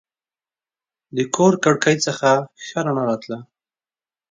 د 1.15 1.17
کور 1.35 1.53
کړکۍ 1.63 1.97
څخه 2.05 2.29
ښه 2.65 2.79
رڼا 2.85 3.03
راتله. 3.09 3.39